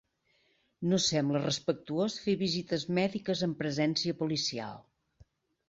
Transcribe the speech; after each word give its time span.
No 0.93 0.97
sembla 1.07 1.41
respectuós 1.43 2.17
fer 2.25 2.35
visites 2.41 2.87
mèdiques 3.01 3.47
amb 3.49 3.61
presència 3.63 4.19
policial 4.25 4.85